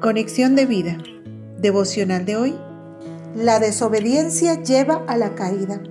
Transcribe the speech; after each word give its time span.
Conexión 0.00 0.56
de 0.56 0.64
vida. 0.64 0.96
Devocional 1.58 2.24
de 2.24 2.34
hoy. 2.34 2.58
La 3.36 3.60
desobediencia 3.60 4.62
lleva 4.62 5.04
a 5.06 5.18
la 5.18 5.34
caída. 5.34 5.82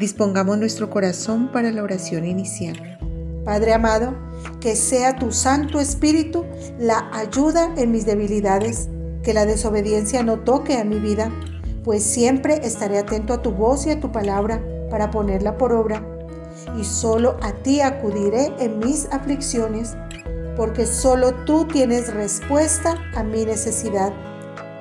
Dispongamos 0.00 0.58
nuestro 0.58 0.90
corazón 0.90 1.52
para 1.52 1.70
la 1.70 1.84
oración 1.84 2.24
inicial. 2.24 2.98
Padre 3.44 3.72
amado, 3.72 4.16
que 4.60 4.74
sea 4.74 5.14
tu 5.14 5.30
Santo 5.30 5.78
Espíritu 5.78 6.44
la 6.80 7.08
ayuda 7.12 7.72
en 7.76 7.92
mis 7.92 8.04
debilidades, 8.04 8.88
que 9.22 9.32
la 9.32 9.46
desobediencia 9.46 10.24
no 10.24 10.40
toque 10.40 10.76
a 10.76 10.84
mi 10.84 10.98
vida, 10.98 11.30
pues 11.84 12.02
siempre 12.02 12.66
estaré 12.66 12.98
atento 12.98 13.32
a 13.32 13.42
tu 13.42 13.52
voz 13.52 13.86
y 13.86 13.90
a 13.90 14.00
tu 14.00 14.10
palabra 14.10 14.60
para 14.90 15.12
ponerla 15.12 15.56
por 15.56 15.72
obra, 15.72 16.04
y 16.76 16.82
solo 16.82 17.36
a 17.42 17.52
ti 17.52 17.80
acudiré 17.80 18.52
en 18.58 18.80
mis 18.80 19.06
aflicciones 19.12 19.96
porque 20.56 20.86
solo 20.86 21.34
tú 21.44 21.66
tienes 21.66 22.12
respuesta 22.12 22.96
a 23.14 23.22
mi 23.22 23.44
necesidad. 23.44 24.12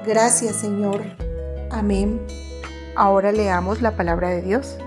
Gracias 0.05 0.58
Señor. 0.58 1.02
Amén. 1.72 2.22
Ahora 2.95 3.31
leamos 3.31 3.81
la 3.81 3.95
palabra 3.95 4.30
de 4.30 4.41
Dios. 4.41 4.78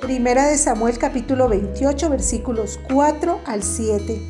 Primera 0.00 0.46
de 0.46 0.58
Samuel 0.58 0.98
capítulo 0.98 1.48
28 1.48 2.10
versículos 2.10 2.78
4 2.92 3.40
al 3.44 3.62
7. 3.62 4.20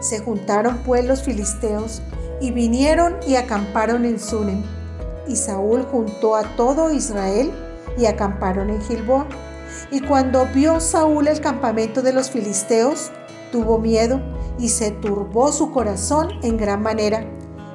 Se 0.00 0.18
juntaron 0.20 0.78
pues 0.84 1.04
los 1.04 1.22
filisteos 1.22 2.02
y 2.40 2.50
vinieron 2.50 3.16
y 3.26 3.36
acamparon 3.36 4.04
en 4.04 4.20
Sunem. 4.20 4.62
Y 5.26 5.36
Saúl 5.36 5.82
juntó 5.90 6.36
a 6.36 6.42
todo 6.56 6.92
Israel 6.92 7.50
y 7.98 8.06
acamparon 8.06 8.70
en 8.70 8.82
Gilboa. 8.82 9.26
Y 9.90 10.00
cuando 10.00 10.46
vio 10.46 10.80
Saúl 10.80 11.28
el 11.28 11.40
campamento 11.40 12.02
de 12.02 12.12
los 12.12 12.30
filisteos, 12.30 13.10
tuvo 13.50 13.78
miedo 13.78 14.20
y 14.58 14.68
se 14.68 14.90
turbó 14.90 15.52
su 15.52 15.70
corazón 15.70 16.28
en 16.42 16.56
gran 16.56 16.82
manera. 16.82 17.26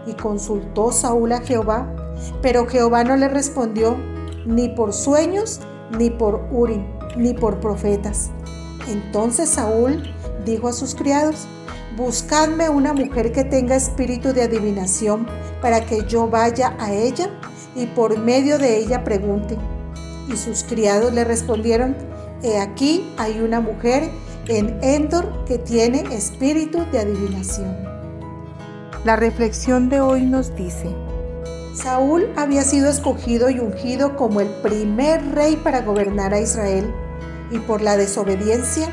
Y 0.06 0.14
consultó 0.14 0.92
Saúl 0.92 1.32
a 1.32 1.42
Jehová, 1.42 1.94
pero 2.42 2.68
Jehová 2.68 3.04
no 3.04 3.16
le 3.16 3.28
respondió 3.28 3.96
ni 4.46 4.70
por 4.70 4.94
sueños, 4.94 5.60
ni 5.98 6.10
por 6.10 6.48
Urim, 6.52 6.86
ni 7.16 7.34
por 7.34 7.60
profetas. 7.60 8.32
Entonces 8.88 9.50
Saúl 9.50 10.04
dijo 10.46 10.68
a 10.68 10.74
sus 10.74 10.96
criados, 10.96 11.48
Buscadme 11.98 12.70
una 12.70 12.94
mujer 12.94 13.32
que 13.34 13.44
tenga 13.44 13.76
espíritu 13.76 14.34
de 14.34 14.44
adivinación 14.44 15.28
para 15.62 15.86
que 15.86 16.06
yo 16.06 16.28
vaya 16.28 16.76
a 16.80 16.94
ella 16.94 17.30
y 17.76 17.86
por 17.86 18.18
medio 18.18 18.58
de 18.58 18.78
ella 18.78 19.04
pregunte. 19.04 19.58
Y 20.32 20.38
sus 20.38 20.64
criados 20.64 21.14
le 21.14 21.26
respondieron, 21.26 21.96
He 22.42 22.58
aquí 22.58 23.14
hay 23.18 23.42
una 23.42 23.60
mujer 23.60 24.10
en 24.48 24.78
Endor 24.84 25.46
que 25.46 25.58
tiene 25.58 26.02
espíritu 26.14 26.86
de 26.92 27.00
adivinación. 27.00 27.76
La 29.06 29.16
reflexión 29.16 29.90
de 29.90 30.02
hoy 30.02 30.26
nos 30.26 30.56
dice, 30.56 30.96
Saúl 31.74 32.28
había 32.36 32.64
sido 32.64 32.90
escogido 32.90 33.50
y 33.50 33.60
ungido 33.60 34.16
como 34.16 34.42
el 34.42 34.50
primer 34.62 35.34
rey 35.34 35.56
para 35.56 35.82
gobernar 35.82 36.34
a 36.34 36.40
Israel, 36.40 36.94
y 37.50 37.60
por 37.60 37.82
la 37.82 37.98
desobediencia 37.98 38.90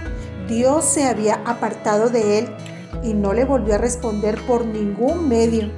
Dios 0.48 0.84
se 0.84 1.04
había 1.04 1.42
apartado 1.44 2.08
de 2.08 2.38
él 2.38 2.48
y 3.02 3.14
no 3.14 3.32
le 3.32 3.44
volvió 3.44 3.74
a 3.74 3.78
responder 3.78 4.38
por 4.46 4.64
ningún 4.64 5.28
medio. 5.28 5.70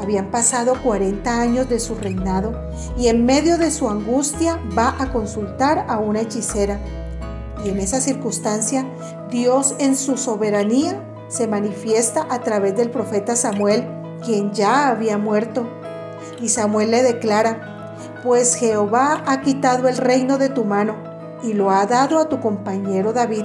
Habían 0.00 0.30
pasado 0.30 0.74
40 0.82 1.40
años 1.40 1.68
de 1.68 1.80
su 1.80 1.96
reinado 1.96 2.52
y 2.96 3.08
en 3.08 3.26
medio 3.26 3.58
de 3.58 3.70
su 3.70 3.88
angustia 3.88 4.60
va 4.76 4.94
a 5.00 5.12
consultar 5.12 5.84
a 5.88 5.98
una 5.98 6.20
hechicera 6.20 6.78
y 7.64 7.70
en 7.70 7.80
esa 7.80 8.00
circunstancia, 8.00 8.86
Dios 9.30 9.74
en 9.78 9.96
su 9.96 10.16
soberanía 10.16 11.02
se 11.28 11.46
manifiesta 11.46 12.26
a 12.30 12.40
través 12.40 12.76
del 12.76 12.90
profeta 12.90 13.36
Samuel, 13.36 13.86
quien 14.24 14.52
ya 14.52 14.88
había 14.88 15.18
muerto. 15.18 15.68
Y 16.40 16.48
Samuel 16.48 16.90
le 16.90 17.02
declara, 17.02 17.94
pues 18.22 18.54
Jehová 18.54 19.22
ha 19.26 19.40
quitado 19.40 19.88
el 19.88 19.96
reino 19.96 20.38
de 20.38 20.48
tu 20.48 20.64
mano 20.64 20.96
y 21.42 21.52
lo 21.52 21.70
ha 21.70 21.86
dado 21.86 22.18
a 22.18 22.28
tu 22.28 22.40
compañero 22.40 23.12
David. 23.12 23.44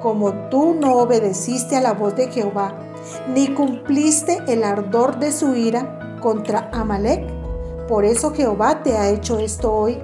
Como 0.00 0.32
tú 0.48 0.74
no 0.74 0.96
obedeciste 0.96 1.76
a 1.76 1.80
la 1.80 1.92
voz 1.92 2.14
de 2.16 2.28
Jehová, 2.28 2.74
ni 3.32 3.48
cumpliste 3.54 4.38
el 4.46 4.62
ardor 4.62 5.18
de 5.18 5.32
su 5.32 5.54
ira 5.54 6.18
contra 6.20 6.70
Amalek, 6.72 7.26
por 7.88 8.04
eso 8.04 8.32
Jehová 8.32 8.82
te 8.82 8.96
ha 8.96 9.08
hecho 9.08 9.38
esto 9.38 9.72
hoy 9.72 9.98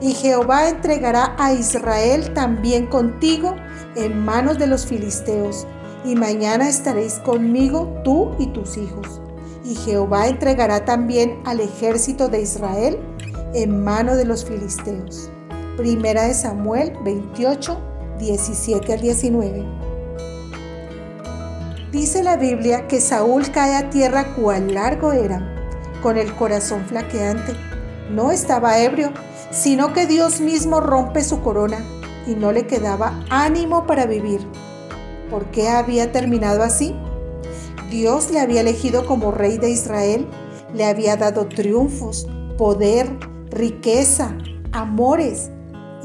y 0.00 0.12
Jehová 0.12 0.68
entregará 0.68 1.34
a 1.38 1.52
Israel 1.52 2.32
también 2.34 2.86
contigo 2.86 3.54
en 3.94 4.24
manos 4.24 4.58
de 4.58 4.66
los 4.66 4.86
filisteos, 4.86 5.66
y 6.04 6.14
mañana 6.14 6.68
estaréis 6.68 7.14
conmigo 7.14 8.00
tú 8.04 8.34
y 8.38 8.46
tus 8.48 8.76
hijos. 8.76 9.20
Y 9.64 9.74
Jehová 9.74 10.28
entregará 10.28 10.84
también 10.84 11.40
al 11.44 11.60
ejército 11.60 12.28
de 12.28 12.42
Israel 12.42 12.98
en 13.54 13.82
manos 13.82 14.16
de 14.16 14.24
los 14.24 14.44
filisteos. 14.44 15.30
Primera 15.76 16.24
de 16.24 16.34
Samuel 16.34 16.92
28, 17.04 17.78
17 18.18 18.92
al 18.92 19.00
19. 19.00 19.64
Dice 21.90 22.22
la 22.22 22.36
Biblia 22.36 22.86
que 22.88 23.00
Saúl 23.00 23.50
cae 23.50 23.74
a 23.74 23.90
tierra 23.90 24.34
cual 24.34 24.74
largo 24.74 25.12
era, 25.12 25.40
con 26.02 26.18
el 26.18 26.34
corazón 26.34 26.84
flaqueante. 26.86 27.54
No 28.10 28.30
estaba 28.30 28.78
ebrio, 28.78 29.12
sino 29.50 29.92
que 29.92 30.06
Dios 30.06 30.40
mismo 30.40 30.80
rompe 30.80 31.22
su 31.24 31.42
corona 31.42 31.78
y 32.26 32.34
no 32.34 32.52
le 32.52 32.66
quedaba 32.66 33.24
ánimo 33.30 33.86
para 33.86 34.06
vivir. 34.06 34.40
¿Por 35.30 35.46
qué 35.46 35.68
había 35.68 36.12
terminado 36.12 36.62
así? 36.62 36.94
Dios 37.90 38.30
le 38.30 38.40
había 38.40 38.60
elegido 38.60 39.06
como 39.06 39.30
rey 39.30 39.58
de 39.58 39.70
Israel, 39.70 40.26
le 40.74 40.84
había 40.84 41.16
dado 41.16 41.46
triunfos, 41.46 42.28
poder, 42.58 43.08
riqueza, 43.50 44.36
amores, 44.72 45.50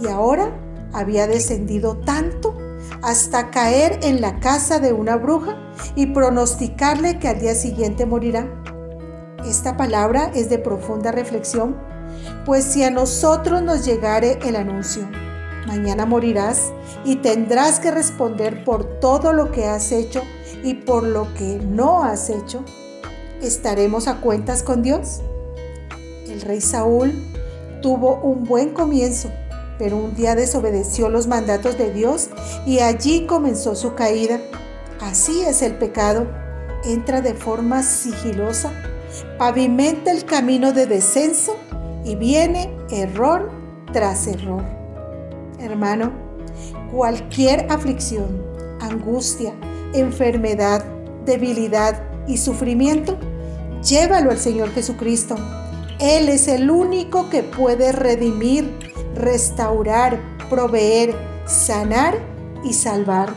y 0.01 0.07
ahora 0.07 0.51
había 0.93 1.27
descendido 1.27 1.97
tanto 1.97 2.55
hasta 3.03 3.51
caer 3.51 3.99
en 4.03 4.21
la 4.21 4.39
casa 4.39 4.79
de 4.79 4.93
una 4.93 5.15
bruja 5.17 5.57
y 5.95 6.07
pronosticarle 6.07 7.19
que 7.19 7.27
al 7.27 7.39
día 7.39 7.55
siguiente 7.55 8.05
morirá. 8.05 8.47
Esta 9.45 9.75
palabra 9.77 10.31
es 10.35 10.49
de 10.49 10.59
profunda 10.59 11.11
reflexión 11.11 11.75
pues 12.45 12.63
si 12.63 12.83
a 12.83 12.89
nosotros 12.89 13.61
nos 13.61 13.85
llegare 13.85 14.39
el 14.43 14.55
anuncio, 14.55 15.07
mañana 15.67 16.05
morirás 16.05 16.71
y 17.05 17.17
tendrás 17.17 17.79
que 17.79 17.91
responder 17.91 18.63
por 18.63 18.99
todo 18.99 19.33
lo 19.33 19.51
que 19.51 19.65
has 19.65 19.91
hecho 19.91 20.23
y 20.63 20.75
por 20.75 21.03
lo 21.03 21.33
que 21.35 21.59
no 21.63 22.03
has 22.03 22.29
hecho, 22.29 22.63
¿estaremos 23.41 24.07
a 24.07 24.21
cuentas 24.21 24.63
con 24.63 24.81
Dios? 24.81 25.21
El 26.27 26.41
rey 26.41 26.61
Saúl 26.61 27.13
tuvo 27.81 28.15
un 28.15 28.43
buen 28.43 28.73
comienzo, 28.73 29.29
pero 29.77 29.97
un 29.97 30.15
día 30.15 30.35
desobedeció 30.35 31.09
los 31.09 31.27
mandatos 31.27 31.77
de 31.77 31.91
Dios 31.91 32.29
y 32.65 32.79
allí 32.79 33.25
comenzó 33.27 33.75
su 33.75 33.93
caída. 33.93 34.39
Así 34.99 35.41
es 35.41 35.61
el 35.61 35.75
pecado. 35.75 36.27
Entra 36.83 37.21
de 37.21 37.35
forma 37.35 37.83
sigilosa, 37.83 38.71
pavimenta 39.37 40.11
el 40.11 40.25
camino 40.25 40.73
de 40.73 40.87
descenso 40.87 41.55
y 42.03 42.15
viene 42.15 42.75
error 42.89 43.51
tras 43.91 44.27
error. 44.27 44.63
Hermano, 45.59 46.11
cualquier 46.91 47.71
aflicción, 47.71 48.43
angustia, 48.79 49.53
enfermedad, 49.93 50.83
debilidad 51.25 52.01
y 52.27 52.37
sufrimiento, 52.37 53.17
llévalo 53.83 54.31
al 54.31 54.37
Señor 54.37 54.71
Jesucristo. 54.71 55.35
Él 55.99 56.29
es 56.29 56.47
el 56.47 56.71
único 56.71 57.29
que 57.29 57.43
puede 57.43 57.91
redimir, 57.91 58.71
restaurar, 59.15 60.19
proveer, 60.49 61.15
sanar 61.45 62.15
y 62.63 62.73
salvar. 62.73 63.33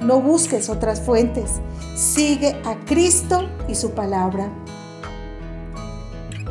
No 0.00 0.20
busques 0.20 0.68
otras 0.68 1.00
fuentes. 1.00 1.60
Sigue 1.94 2.60
a 2.64 2.74
Cristo 2.86 3.48
y 3.68 3.74
su 3.76 3.92
palabra. 3.92 4.50